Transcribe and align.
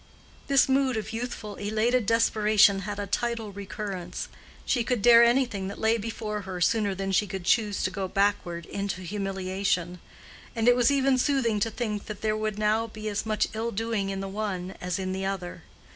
This 0.47 0.67
mood 0.67 0.97
of 0.97 1.13
youthful, 1.13 1.57
elated 1.57 2.07
desperation 2.07 2.79
had 2.89 2.97
a 2.97 3.05
tidal 3.05 3.51
recurrence. 3.51 4.29
She 4.65 4.83
could 4.83 5.03
dare 5.03 5.23
anything 5.23 5.67
that 5.67 5.77
lay 5.77 5.99
before 5.99 6.41
her 6.41 6.59
sooner 6.59 6.95
than 6.95 7.11
she 7.11 7.27
could 7.27 7.43
choose 7.45 7.83
to 7.83 7.91
go 7.91 8.07
backward, 8.07 8.65
into 8.65 9.01
humiliation; 9.03 9.99
and 10.55 10.67
it 10.67 10.75
was 10.75 10.89
even 10.89 11.19
soothing 11.19 11.59
to 11.59 11.69
think 11.69 12.07
that 12.07 12.21
there 12.21 12.35
would 12.35 12.57
now 12.57 12.87
be 12.87 13.09
as 13.09 13.27
much 13.27 13.47
ill 13.53 13.69
doing 13.69 14.09
in 14.09 14.21
the 14.21 14.27
one 14.27 14.73
as 14.81 14.97
in 14.97 15.11
the 15.11 15.27
other. 15.27 15.61